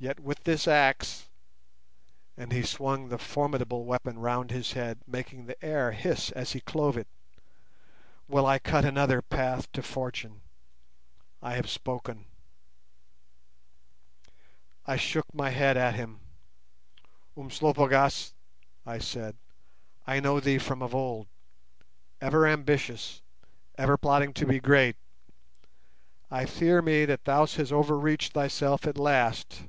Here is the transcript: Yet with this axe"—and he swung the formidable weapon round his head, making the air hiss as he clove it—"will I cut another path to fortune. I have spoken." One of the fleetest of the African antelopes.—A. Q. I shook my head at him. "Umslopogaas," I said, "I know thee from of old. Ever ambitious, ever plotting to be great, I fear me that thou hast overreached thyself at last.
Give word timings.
Yet 0.00 0.20
with 0.20 0.44
this 0.44 0.68
axe"—and 0.68 2.52
he 2.52 2.62
swung 2.62 3.08
the 3.08 3.18
formidable 3.18 3.84
weapon 3.84 4.20
round 4.20 4.52
his 4.52 4.74
head, 4.74 5.00
making 5.08 5.46
the 5.46 5.60
air 5.60 5.90
hiss 5.90 6.30
as 6.30 6.52
he 6.52 6.60
clove 6.60 6.96
it—"will 6.96 8.46
I 8.46 8.60
cut 8.60 8.84
another 8.84 9.20
path 9.20 9.68
to 9.72 9.82
fortune. 9.82 10.42
I 11.42 11.54
have 11.56 11.68
spoken." 11.68 12.26
One 12.26 12.26
of 12.28 14.26
the 14.28 14.28
fleetest 14.28 14.30
of 14.30 14.84
the 14.86 14.92
African 14.92 14.94
antelopes.—A. 14.94 14.94
Q. 14.94 14.94
I 14.94 14.96
shook 15.08 15.34
my 15.34 15.50
head 15.50 15.76
at 15.76 15.96
him. 15.96 16.20
"Umslopogaas," 17.36 18.34
I 18.86 18.98
said, 18.98 19.36
"I 20.06 20.20
know 20.20 20.38
thee 20.38 20.58
from 20.58 20.80
of 20.80 20.94
old. 20.94 21.26
Ever 22.20 22.46
ambitious, 22.46 23.20
ever 23.76 23.96
plotting 23.96 24.32
to 24.34 24.46
be 24.46 24.60
great, 24.60 24.94
I 26.30 26.46
fear 26.46 26.80
me 26.82 27.04
that 27.06 27.24
thou 27.24 27.46
hast 27.46 27.72
overreached 27.72 28.32
thyself 28.34 28.86
at 28.86 28.96
last. 28.96 29.64